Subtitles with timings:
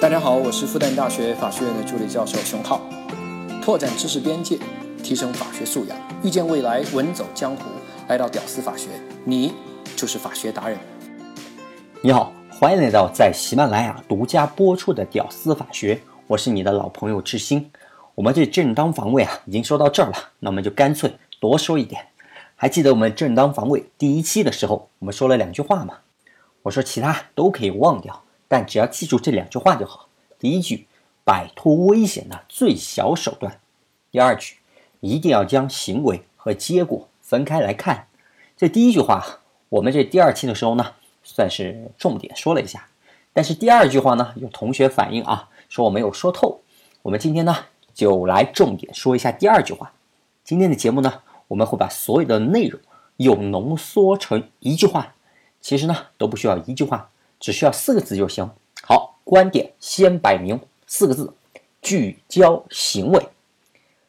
[0.00, 2.80] 大家好，我是复旦大学法学院的助理教授熊浩。
[3.60, 4.56] 拓展知识边界，
[5.02, 7.64] 提升法学素养，遇见未来，稳走江湖。
[8.06, 8.90] 来到屌丝法学，
[9.24, 9.52] 你
[9.96, 10.78] 就是法学达人。
[12.00, 15.96] 你好，欢迎来到在喜马拉雅独家播出的《屌丝法学》，
[16.28, 17.68] 我是你的老朋友志新。
[18.14, 22.06] 我们这正当防卫啊，已经说到这儿了，那我们就干脆多说一点。
[22.54, 25.94] 还记得我们正当防卫第一期的时候，我们说了两句话吗？
[26.62, 28.22] 我说其他都可以忘掉。
[28.48, 30.08] 但只要记住这两句话就好。
[30.38, 30.86] 第一句，
[31.24, 33.52] 摆脱危险的最小手段；
[34.10, 34.56] 第二句，
[35.00, 38.08] 一定要将行为和结果分开来看。
[38.56, 42.88] 这第一句话，我们这第二期的时候呢，算是重点说了一下。
[43.32, 46.60] 但是第二句话呢，有同学反映啊，说我没有说透。
[47.02, 47.54] 我们今天呢，
[47.92, 49.92] 就来重点说一下第二句话。
[50.42, 52.80] 今天的节目呢，我们会把所有的内容
[53.18, 55.14] 又浓缩成一句话。
[55.60, 57.10] 其实呢，都不需要一句话。
[57.40, 58.48] 只需要四个字就行。
[58.82, 61.32] 好，观点先摆明四个字：
[61.80, 63.28] 聚焦行为。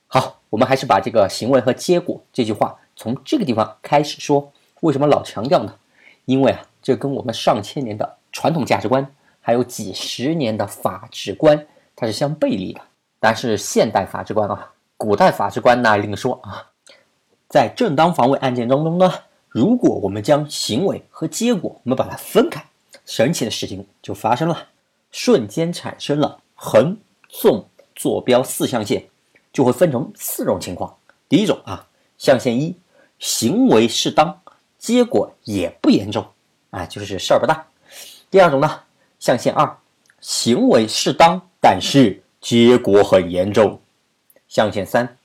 [0.07, 4.51] 好，我们还是把这个行为和结果这句话从这个地方开始说。
[4.81, 5.75] 为什么老强调呢？
[6.23, 11.67] 因为啊，这跟我们上千年的传统价值观，还有几十年的法治观，
[11.97, 12.79] 它是相背离的。
[13.19, 16.71] 但是现代法治观啊，古代法治观那另说啊。
[17.49, 19.11] 在正当防卫案件当中呢，
[19.49, 22.63] 如果我们将行为和结果我们把它分开。
[23.09, 24.67] 神奇的事情就发生了，
[25.11, 26.95] 瞬间产生了横、
[27.27, 29.03] 纵、坐标四象限，
[29.51, 30.95] 就会分成四种情况。
[31.27, 31.87] 第一种啊，
[32.19, 32.75] 象限一，
[33.17, 34.39] 行为适当，
[34.77, 36.23] 结果也不严重，
[36.69, 37.65] 啊，就是事儿不大。
[38.29, 38.81] 第二种呢，
[39.19, 39.75] 象限二，
[40.21, 43.81] 行为适当，但是结果很严重。
[44.47, 45.17] 象限三，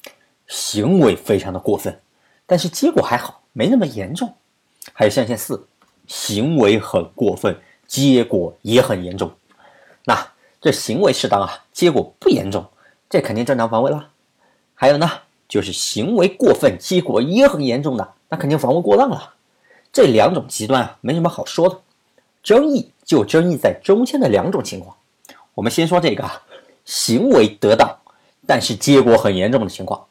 [0.46, 2.00] 行为非常的过分，
[2.46, 4.34] 但是结果还好，没那么严重。
[4.94, 5.68] 还有象限四，
[6.06, 7.54] 行为很过分。
[7.86, 9.30] 结果也很严重，
[10.04, 10.28] 那
[10.60, 12.66] 这行为适当啊，结果不严重，
[13.08, 14.08] 这肯定正当防卫了。
[14.74, 15.10] 还有呢，
[15.48, 19.34] 就是行为过分，结果也很严重的，那肯定防卫过当了。
[19.92, 21.78] 这两种极端啊，没什么好说的，
[22.42, 24.96] 争议就争议在中间的两种情况。
[25.54, 26.42] 我们先说这个啊，
[26.84, 27.96] 行为得当，
[28.46, 30.04] 但是结果很严重的情况。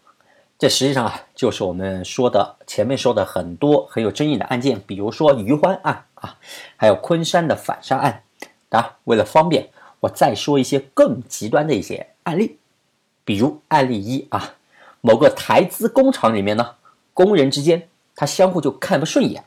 [0.58, 6.40] 这实际上啊，就是我们说的前面说的很多很有争议的案件，比如说余欢案啊，
[6.76, 8.24] 还有昆山的反杀案。
[8.70, 9.70] 啊，为了方便，
[10.00, 12.58] 我再说一些更极端的一些案例，
[13.24, 14.56] 比如案例一啊，
[15.02, 16.76] 某个台资工厂里面呢，
[17.14, 19.44] 工人之间他相互就看不顺眼。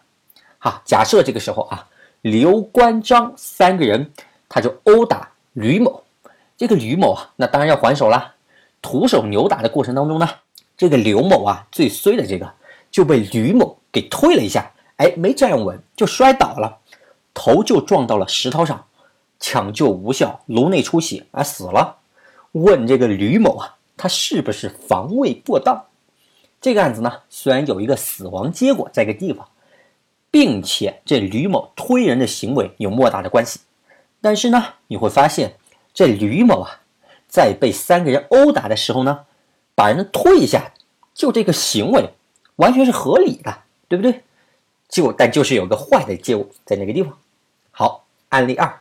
[0.58, 1.88] 哈，假设这个时候啊，
[2.20, 4.12] 刘关张三个人
[4.48, 6.04] 他就殴打吕某，
[6.56, 8.34] 这个吕某啊，那当然要还手了。
[8.80, 10.28] 徒手扭打的过程当中呢。
[10.76, 12.52] 这个刘某啊，最衰的这个
[12.90, 16.78] 就被吕某给推了一下，哎，没站稳就摔倒了，
[17.34, 18.86] 头就撞到了石头上，
[19.38, 21.98] 抢救无效，颅内出血而死了。
[22.52, 25.86] 问这个吕某啊，他是不是防卫过当？
[26.60, 29.48] 这个案子呢，虽然有一个死亡结果在一个地方，
[30.30, 33.60] 并且这吕某推人的行为有莫大的关系，
[34.20, 35.56] 但是呢，你会发现
[35.92, 36.80] 这吕某啊，
[37.28, 39.26] 在被三个人殴打的时候呢。
[39.78, 40.72] 把人推一下，
[41.12, 42.08] 就这个行为
[42.56, 43.58] 完全是合理的，
[43.88, 44.22] 对不对？
[44.88, 47.18] 就但就是有个坏的结果在那个地方。
[47.70, 48.80] 好，案例二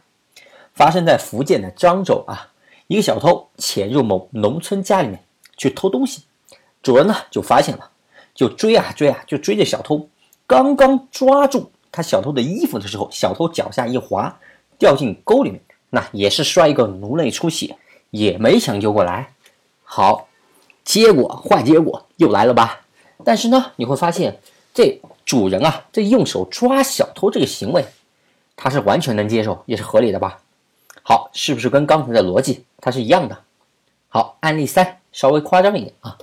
[0.73, 2.51] 发生在福建的漳州啊，
[2.87, 5.23] 一个小偷潜入某农村家里面
[5.57, 6.23] 去偷东西，
[6.81, 7.89] 主人呢就发现了，
[8.33, 10.07] 就追啊追啊，就追着小偷。
[10.47, 14.39] 刚刚抓住他小偷的衣服的时候，小偷脚下一滑，
[14.77, 17.77] 掉进沟里面，那也是摔一个颅内出血，
[18.11, 19.33] 也没抢救过来。
[19.83, 20.27] 好。
[20.83, 22.81] 结果坏结果又来了吧？
[23.23, 24.39] 但是呢，你会发现
[24.75, 27.85] 这主人啊，这用手抓小偷这个行为，
[28.57, 30.41] 他是完全能接受，也是合理的吧？
[31.01, 33.41] 好，是不是跟刚才的逻辑它是一样的？
[34.09, 36.17] 好，案例三稍微夸张一点啊，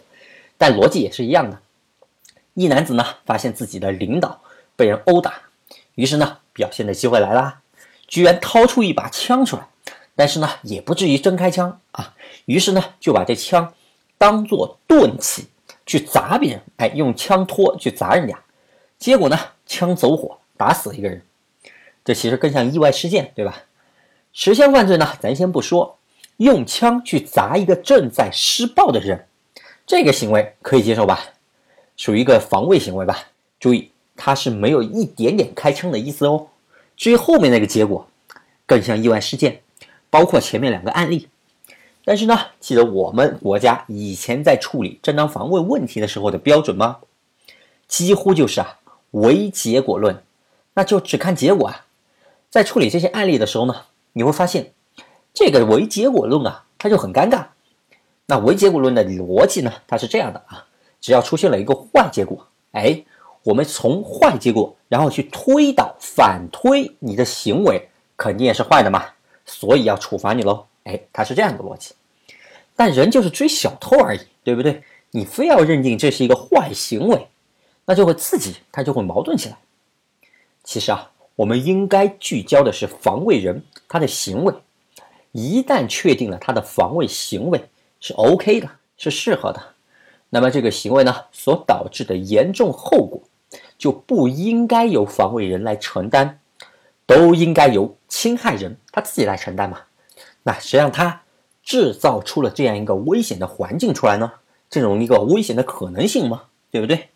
[0.58, 1.58] 但逻辑也是一样的。
[2.52, 4.42] 一男子呢，发现自己的领导
[4.76, 5.32] 被人殴打，
[5.94, 7.62] 于是呢，表现的机会来啦，
[8.06, 9.66] 居然掏出一把枪出来，
[10.14, 12.12] 但是呢，也不至于真开枪啊，
[12.44, 13.72] 于是呢，就把这枪。
[14.18, 15.48] 当做钝器
[15.84, 18.38] 去砸别人，哎，用枪托去砸人家，
[19.02, 21.20] 结果呢，枪走火，打死了一个人，
[22.04, 23.64] 这其实更像意外事件，对吧？
[24.32, 25.98] 持枪犯罪呢，咱先不说，
[26.36, 29.26] 用枪去砸一个正在施暴的人，
[29.84, 31.18] 这个行为可以接受吧？
[31.96, 33.24] 属于一个防卫行为吧？
[33.58, 36.46] 注意，他是没有一点点开枪的意思哦。
[36.96, 38.06] 至于后面那个结果，
[38.66, 39.62] 更像意外事件，
[40.10, 41.28] 包括前面两个案例。
[42.04, 46.98] 但是呢，记得我们国家以前在处理正当防卫问题的时候的标准吗？
[47.88, 48.78] 几乎就是啊，
[49.12, 50.22] 唯结果论，
[50.74, 51.86] 那就只看结果啊。
[52.50, 53.74] 在处理这些案例的时候呢，
[54.12, 54.72] 你会发现，
[55.32, 57.46] 这个唯结果论啊，它就很尴尬。
[58.26, 60.66] 那唯结果论的逻辑呢，它是这样的啊，
[61.00, 63.02] 只要出现了一个坏结果，哎，
[63.42, 69.04] 我们从坏结果，然后去推导、反推你的行为肯定也是坏的嘛，
[69.46, 70.66] 所以要处罚你喽。
[70.84, 71.94] 哎，它是这样的逻辑。
[72.74, 74.82] 但人就是追小偷而已，对不对？
[75.10, 77.28] 你非要认定这是一个坏行为，
[77.84, 79.58] 那就会刺激，它就会矛盾起来。
[80.64, 84.54] 其实啊，我们应该聚焦的是防卫人他的行为。
[85.32, 87.68] 一旦确定了他的防卫行为
[88.00, 89.60] 是 OK 的，是适合的，
[90.28, 93.22] 那么这个行为呢所导致的严重后果
[93.78, 96.38] 就不应该由防卫人来承担，
[97.06, 99.80] 都应该由侵害人他自己来承担嘛。
[100.42, 101.22] 那谁让他
[101.62, 104.32] 制造出了这样一个危险的环境出来呢？
[104.68, 106.44] 这种一个危险的可能性吗？
[106.70, 107.08] 对不对？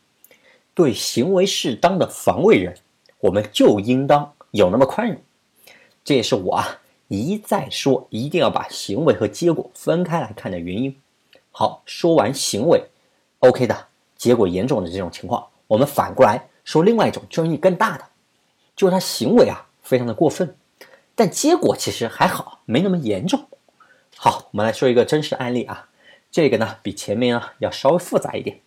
[0.77, 2.77] 对行为适当的防卫人，
[3.19, 5.21] 我们就应当有那么宽容。
[6.05, 6.81] 这也是我啊。
[7.09, 10.97] 一再说，一定要把行为和结果分开来看的原因。
[11.53, 12.83] 好，说完行为
[13.39, 13.87] ，OK 的
[14.17, 18.05] 结果严重的这种情况，我们反过来说另外一种争议更大的，
[18.75, 20.57] 就是他行为啊非常的过分，
[21.15, 23.47] 但结果其实还好，没那么严重。
[24.17, 25.89] 好，我们来说一个真实案例啊，
[26.33, 28.61] 这个呢比前面啊要稍微复杂一点。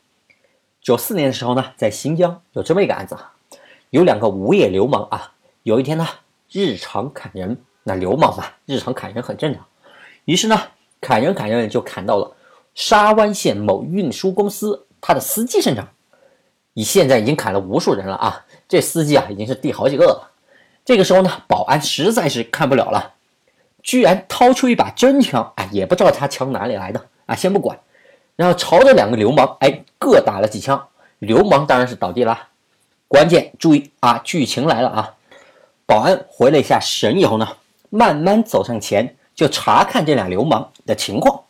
[0.82, 3.18] 九四年的时候呢，在新疆有这么一个案子，
[3.90, 5.34] 有两个无业流氓啊，
[5.64, 6.08] 有一天呢
[6.52, 7.58] 日常砍人。
[7.84, 9.66] 那流氓嘛，日常砍人很正常。
[10.26, 10.62] 于是呢，
[11.02, 12.36] 砍人砍人就砍到了
[12.76, 15.88] 沙湾县某运输公司他的司机身上。
[16.74, 20.30] 你现在已经砍了无数人了啊，这司机啊已经是第好几个了。
[20.86, 23.14] 这个时候呢，保安实在是看不了了，
[23.82, 27.80] 居然掏出一把真枪，哎，也不知道他枪哪里来的啊，先不管，
[28.40, 30.88] 然后朝着两个流氓，哎，各打了几枪。
[31.20, 32.48] 流氓当然是倒地了。
[33.10, 35.16] 关键注意啊，剧情来了啊！
[35.86, 37.50] 保安回了一下神以后呢？
[37.90, 41.44] 慢慢走上前，就查看这俩流氓的情况，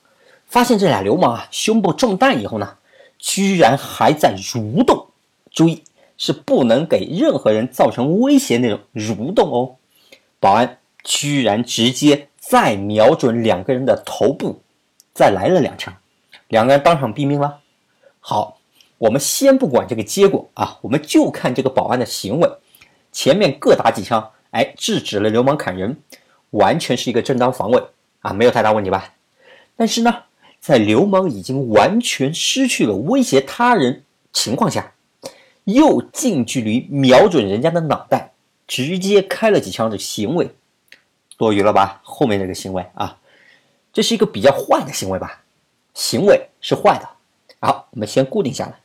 [0.48, 2.78] 发现这俩流氓啊，胸部中弹以后呢，
[3.20, 5.06] 居然还在蠕动。
[5.52, 5.84] 注意，
[6.18, 9.76] 是不能给任何人造成威胁那种蠕动哦。
[10.40, 14.64] 保安居然直接再瞄准两个人的头部，
[15.14, 15.94] 再来了两枪，
[16.50, 17.62] 两个人当场毙命了。
[18.20, 18.60] 好，
[19.00, 22.50] 我们先不管这个结果啊，我们就看这个保安的行为，
[23.12, 25.98] 前面各打几枪，哎，制止了流氓砍人。
[26.52, 27.80] 完全是一个正当防卫
[28.22, 29.14] 啊，没有太大问题吧？
[29.76, 30.24] 但是呢，
[30.60, 34.04] 在流氓已经完全失去了威胁他人
[34.34, 34.94] 情况下，
[35.66, 38.32] 又近距离瞄准人家的脑袋，
[38.66, 40.50] 直接开了几枪的行为，
[41.38, 42.02] 多余了吧？
[42.04, 43.20] 后面这个行为啊，
[43.94, 45.44] 这是一个比较坏的行为吧？
[45.94, 47.10] 行为是坏的。
[47.62, 48.80] 好，我们先固定下来。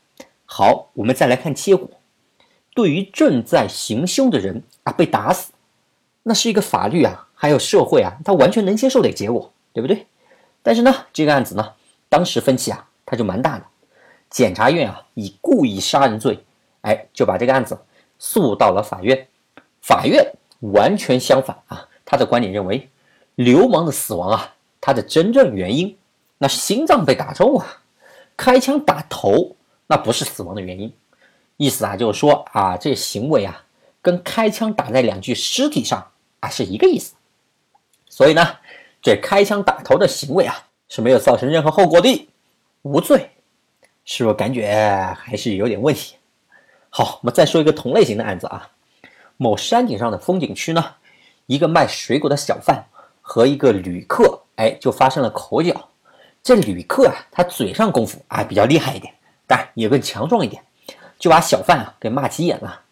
[0.47, 1.89] 好，我们再来看结果。
[2.75, 5.53] 对于正在行凶的人啊，被打死，
[6.25, 7.29] 那是一个法律啊。
[7.35, 10.07] 还有社会啊，他完全能接受的结果，对不对？
[10.63, 11.75] 但是呢，这个案子呢，
[12.09, 13.65] 当时分歧啊，它就蛮大的。
[14.31, 16.43] 检察院啊，以故意杀人罪，
[16.81, 17.79] 哎，就把这个案子
[18.19, 19.29] 诉到了法院。
[19.83, 22.89] 法院完全相反啊，他的观点认为，
[23.35, 25.97] 流氓的死亡啊，他的真正原因
[26.45, 27.81] 那心脏被打中啊，
[28.37, 29.57] 开枪打头
[29.87, 30.93] 那不是死亡的原因。
[31.57, 33.65] 意思啊，就是说啊，这行为啊，
[34.03, 36.11] 跟开枪打在两具尸体上
[36.41, 37.15] 啊是一个意思。
[38.11, 38.57] 所以呢，
[39.01, 40.55] 这开枪打头的行为啊
[40.91, 42.29] 是没有造成任何后果的，
[42.83, 43.31] 无罪，
[44.05, 46.17] 是不是感觉还是有点问题？
[46.91, 48.69] 好，我们再说一个同类型的案子啊，
[49.39, 50.97] 某山顶上的风景区呢，
[51.47, 52.85] 一个卖水果的小贩
[53.23, 55.89] 和一个旅客，哎，就发生了口角。
[56.45, 59.15] 这旅客啊，他嘴上功夫啊比较厉害一点，
[59.47, 60.63] 但也更强壮一点，
[61.19, 62.83] 就把小贩啊给骂急眼了。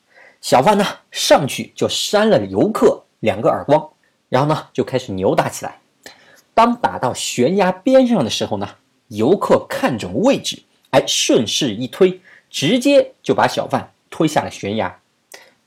[0.40, 3.90] 小贩呢上去就扇了游客两个耳光。
[4.30, 5.78] 然后呢，就开始扭打起来。
[6.54, 8.66] 当打到悬崖边上的时候呢，
[9.08, 12.18] 游客看准位置，哎，顺势一推，
[12.48, 14.98] 直接就把小贩推下了悬崖。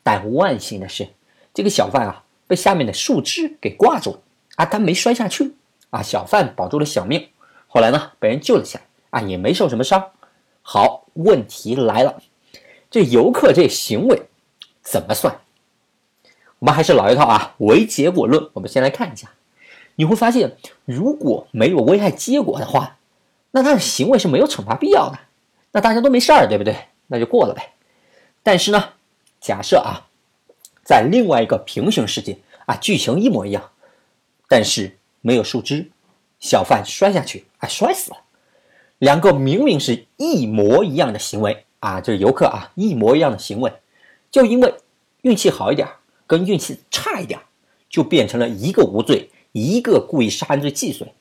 [0.02, 1.08] 但万幸的是，
[1.54, 4.20] 这个小贩啊，被下面的树枝给挂住了，
[4.56, 5.54] 啊，他没摔下去，
[5.92, 7.30] 啊，小贩保住了小命。
[7.76, 10.12] 后来呢，被人救了起来，啊，也没受什么伤。
[10.62, 12.24] 好，问题来了，
[12.90, 14.30] 这游客这行为
[14.82, 15.42] 怎么算？
[16.60, 18.50] 我们还是老一套啊，唯结果论。
[18.54, 19.30] 我们先来看一下，
[19.96, 20.56] 你会发现，
[20.86, 22.96] 如果没有危害结果的话，
[23.52, 25.20] 那他的行为是没有惩罚必要的，
[25.74, 26.78] 那大家都没事儿，对不对？
[27.08, 27.74] 那就过了呗。
[28.42, 28.94] 但是呢，
[29.42, 30.08] 假设啊，
[30.82, 33.70] 在另外一个平行世界啊，剧情一模一样，
[34.48, 35.92] 但是没有树枝，
[36.46, 38.18] 小贩摔下去哎，摔死了。
[39.00, 43.74] 两个明明是一模一样的行为啊，就是游客啊，一模一样的行为，
[44.30, 44.76] 就因为
[45.24, 45.88] 运气好一点。
[46.28, 47.40] 跟运气差一点，
[47.88, 51.14] 就变成了一个无罪，一个故意杀人罪既遂，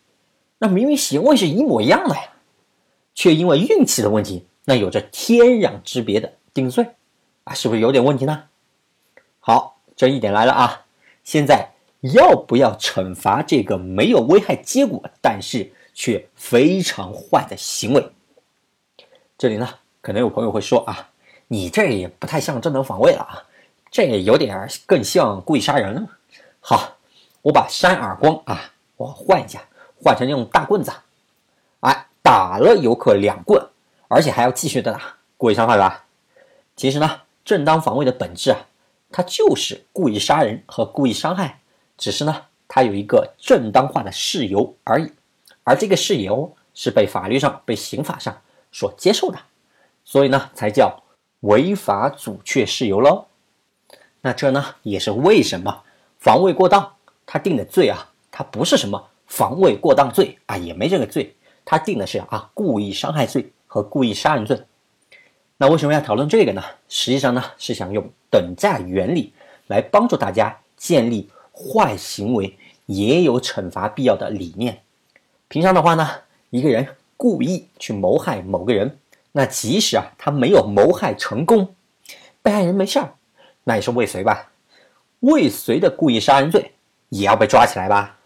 [0.57, 2.23] 那明明行为是一模一样的呀，
[3.15, 6.87] 却因为运气的问题，那有着天壤之别的定罪，
[7.45, 8.45] 啊，是不是有点问题呢？
[9.41, 10.87] 好，这一点来了啊，
[11.23, 11.74] 现在
[12.13, 18.11] 要不要惩罚这个没有危害结果，但是却非常坏的行为？
[19.39, 19.67] 这里呢，
[20.03, 21.09] 可能有朋友会说啊，
[21.49, 23.43] 你这也不太像正当防卫了啊，
[23.91, 26.07] 这也有点更像故意杀人了。
[26.61, 26.99] 好，
[27.41, 29.63] 我把扇耳光啊，我换一下，
[30.03, 30.93] 换成用大棍子，
[31.81, 33.67] 哎，打了游客两棍，
[34.09, 36.05] 而且还要继续的打，故意伤害吧？
[36.77, 38.67] 其实呢，正当防卫的本质啊，
[39.11, 41.61] 它就是故意杀人和故意伤害，
[41.97, 45.11] 只是呢，它有一个正当化的事由而已，
[45.63, 48.37] 而这个事由是被法律上、被刑法上
[48.73, 49.39] 所接受的，
[50.05, 51.03] 所以呢，才叫
[51.41, 53.27] 违法阻却事由喽。
[54.21, 55.83] 那这呢，也是为什么？
[56.19, 56.95] 防卫过当，
[57.27, 61.37] 他定的罪啊，他不是什么防卫过当罪啊，也没这个罪，
[61.67, 64.59] 他定的是啊故意伤害罪和故意杀人罪。
[65.59, 66.63] 那为什么要讨论这个呢？
[66.89, 69.35] 实际上呢，是想用等价原理
[69.67, 74.83] 来帮助大家建立坏行为也有惩罚必要的理念。
[75.49, 76.11] 平常的话呢，
[76.51, 78.99] 一个人故意去谋害某个人，
[79.33, 81.75] 那即使啊他没有谋害成功，
[82.43, 83.15] 被害人没事儿，
[83.63, 84.51] 那也是未遂吧。
[85.21, 86.73] 未遂的故意杀人罪
[87.09, 88.19] 也要被抓起来吧？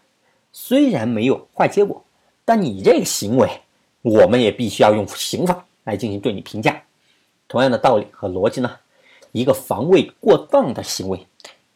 [0.51, 2.03] 虽然没有坏结果，
[2.43, 3.61] 但你这个行为，
[4.01, 6.81] 我们也必须要用刑法来进行对你评价。
[7.47, 8.77] 同样的道理和逻辑呢，
[9.31, 11.25] 一个防卫过当的行为，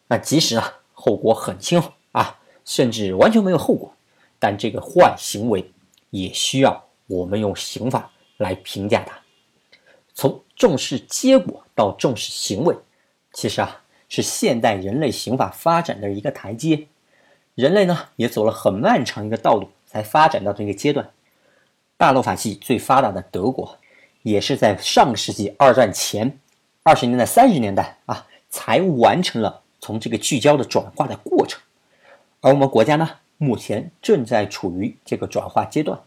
[0.08, 0.62] 那即使呢
[1.04, 1.82] 后果很轻
[2.12, 3.92] 啊，甚至完全没有后果，
[4.38, 5.70] 但这个坏行为
[6.08, 9.18] 也需要我们用刑法来评价它。
[10.14, 12.74] 从重视结果到重视行为，
[13.32, 13.80] 其实啊。
[14.06, 16.86] 是现代人类刑法发展的一个台阶，
[17.56, 21.10] 人类呢也走了很漫长一个道路，才发展到这个阶段。
[21.96, 23.76] 大陆法系最发达的德国，
[24.22, 26.38] 也是在上个世纪二战前
[26.84, 31.60] 二十年代、三十年代啊，才完成了从这个聚焦的转化的过程。
[32.40, 36.00] 而我们国家呢，目前正在处于这个转化阶段。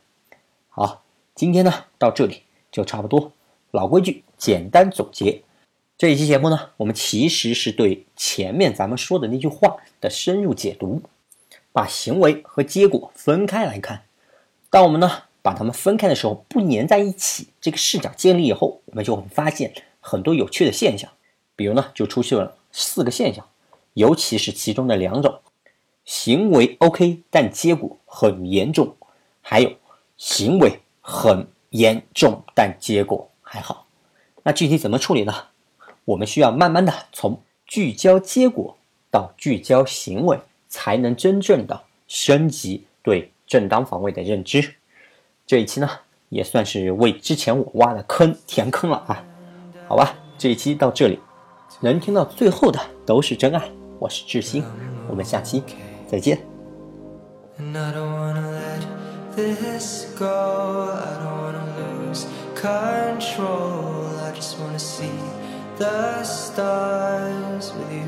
[0.67, 1.03] 好，
[1.35, 2.41] 今天呢到这里
[2.71, 3.31] 就差不多，
[3.69, 5.43] 老规矩，简单总结。
[5.95, 11.03] 这一期节目呢，我们其实是对前面咱们说的那句话的深入解读，
[11.71, 14.05] 把行为和结果分开来看。
[14.71, 21.11] 当我们呢把它们分开的时候，不粘在一起，这个视角建立以后，我们就会发现很多有趣的现象。
[21.55, 23.47] 比如呢，就出现了四个现象，
[23.97, 25.39] 尤其是其中的两种：
[26.05, 28.95] 行为 OK，但结果很严重；
[29.41, 29.73] 还有
[30.17, 33.87] 行为很严重，但结果还好。
[34.43, 35.33] 那具体怎么处理呢？
[36.05, 38.77] 我们需要慢慢的从聚焦结果
[39.09, 40.39] 到聚焦行为，
[40.69, 44.75] 才能真正的升级对正当防卫的认知。
[45.47, 45.89] 这一期呢，
[46.29, 49.25] 也算是为之前我挖的坑填坑了啊。
[49.87, 51.17] 好吧，这一期到这里，
[51.81, 53.67] 能听到最后的都是真爱。
[53.98, 54.64] 我是志新，
[55.08, 55.62] 我们下期
[56.08, 56.38] 再见。
[65.78, 68.06] the stars with you.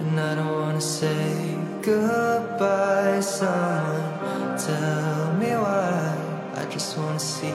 [0.00, 6.16] And I don't wanna say goodbye, someone tell me why.
[6.56, 7.54] I just wanna see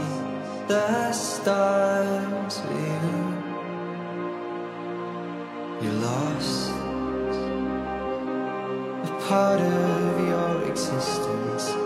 [0.68, 3.25] the stars with you.
[5.79, 6.71] You're lost,
[9.05, 11.86] a part of your existence,